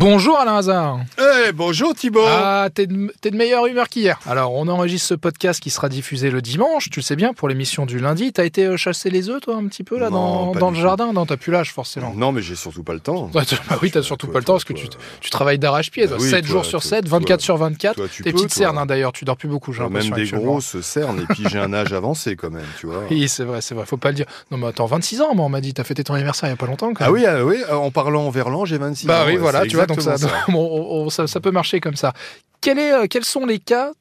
[0.00, 1.00] Bonjour Alain Hazard.
[1.18, 2.24] Eh, bonjour Thibault.
[2.26, 4.18] Ah, t'es de, t'es de meilleure humeur qu'hier.
[4.26, 7.50] Alors, on enregistre ce podcast qui sera diffusé le dimanche, tu le sais bien, pour
[7.50, 8.32] l'émission du lundi.
[8.32, 10.76] T'as été euh, chasser les œufs, toi, un petit peu, là, Non, dans, dans le
[10.80, 11.12] jardin?
[11.12, 12.14] Non, t'as plus l'âge, forcément.
[12.16, 13.30] Non, mais j'ai surtout pas le temps.
[13.34, 13.42] Bah
[13.82, 14.98] oui, t'as surtout Toi, pas le temps parce que tu, toi.
[15.20, 16.06] tu travailles d'arrache-pied.
[16.06, 17.96] Bah oui, 7 toi, jours sur toi, 7, toi, 24 sur 24.
[17.96, 20.80] toi, tu Tes petites cernes, hein, d'ailleurs, tu dors plus beaucoup, j'ai Même des grosses
[20.80, 23.02] cernes, et puis j'ai un âge avancé quand même, tu vois.
[23.10, 24.26] Oui, c'est vrai, c'est vrai, faut pas le dire.
[24.50, 26.54] Non, mais attends, 26 ans, moi, on m'a dit, t'as fêté ton anniversaire il y
[26.54, 29.24] a pas longtemps, quand Ah oui, ah oui, en parlant en verlan, j'ai 26 Bah
[29.24, 29.26] ans.
[29.26, 31.80] oui, ouais, voilà, tu vois, donc ça, exactement bon, on- on- ça, ça peut marcher
[31.80, 32.12] comme ça.
[32.60, 33.92] Quel est, euh, quels sont les cas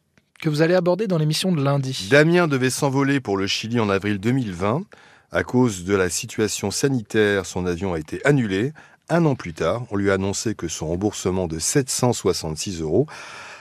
[0.42, 2.08] que vous allez aborder dans l'émission de lundi?
[2.10, 4.84] Damien devait s'envoler pour le Chili en avril 2020.
[5.32, 8.74] À cause de la situation sanitaire, son avion a été annulé.
[9.10, 13.08] Un an plus tard, on lui a annoncé que son remboursement de 766 euros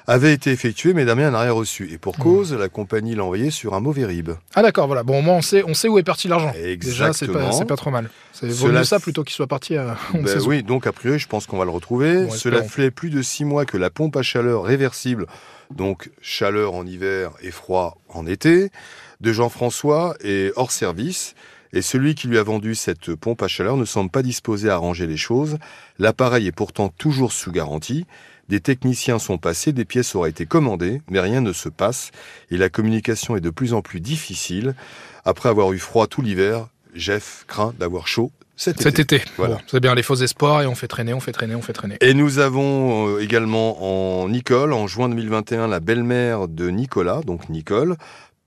[0.09, 1.89] avait été effectué, mais Damien n'a rien reçu.
[1.93, 2.23] Et pour Mmh.
[2.23, 4.31] cause, la compagnie l'a envoyé sur un mauvais RIB.
[4.55, 5.03] Ah d'accord, voilà.
[5.05, 6.51] Bon, au moins on sait, on sait où est parti l'argent.
[6.53, 7.53] Déjà, c'est pas, Exactement.
[7.53, 8.11] c'est pas trop mal.
[8.33, 9.97] C'est Cela mieux ça plutôt qu'il soit parti à.
[10.15, 12.25] on Ben oui, donc a priori, je pense qu'on va le retrouver.
[12.25, 15.27] Bon, Cela fait plus de six mois que la pompe à chaleur réversible,
[15.71, 18.71] donc chaleur en hiver et froid en été,
[19.21, 21.35] de Jean-François est hors service.
[21.73, 24.75] Et celui qui lui a vendu cette pompe à chaleur ne semble pas disposé à
[24.75, 25.59] arranger les choses.
[25.99, 28.07] L'appareil est pourtant toujours sous garantie.
[28.49, 32.11] Des techniciens sont passés, des pièces auraient été commandées, mais rien ne se passe.
[32.51, 34.75] Et la communication est de plus en plus difficile.
[35.25, 39.17] Après avoir eu froid tout l'hiver, Jeff craint d'avoir chaud cet, Cet été.
[39.17, 39.31] été.
[39.37, 39.55] Voilà.
[39.55, 41.73] Bon, c'est bien les faux espoirs et on fait traîner, on fait traîner, on fait
[41.73, 41.97] traîner.
[42.01, 47.51] Et nous avons euh, également en Nicole, en juin 2021, la belle-mère de Nicolas, donc
[47.51, 47.97] Nicole,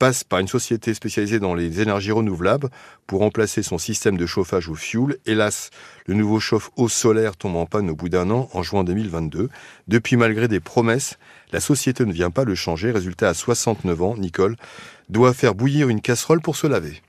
[0.02, 2.72] passe par une société spécialisée dans les énergies renouvelables
[3.06, 5.20] pour remplacer son système de chauffage au fioul.
[5.28, 5.70] Hélas,
[6.08, 9.50] le nouveau chauffe-eau solaire tombe en panne au bout d'un an, en juin 2022.
[9.88, 11.20] Depuis, malgré des promesses,
[11.52, 12.90] la société ne vient pas le changer.
[12.90, 14.56] Résultat, à 69 ans, Nicole
[15.10, 17.04] doit faire bouillir une casserole pour se laver.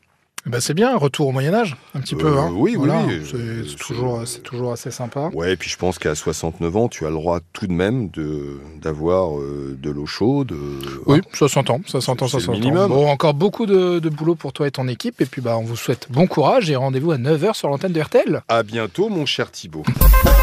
[0.44, 2.36] Bah, c'est bien, retour au Moyen-Âge, un petit Euh, peu.
[2.38, 2.50] Hein.
[2.52, 5.30] oui, oui, Voilà, oui, C'est, euh, c'est toujours, toujours assez sympa.
[5.34, 8.08] Ouais, et puis je pense qu'à 69 ans, tu as le droit tout de même
[8.10, 10.50] de d'avoir euh, de l'eau chaude.
[10.50, 12.52] euh, Oui, ça s'entend, C'est ça le s'entend.
[12.52, 12.88] minimum.
[12.90, 15.20] Bon, encore beaucoup de, de boulot pour toi et ton équipe.
[15.20, 18.00] Et puis, bah, on vous souhaite bon courage et rendez-vous à 9h sur l'antenne de
[18.00, 18.42] RTL.
[18.48, 19.84] À bientôt, mon cher Thibault.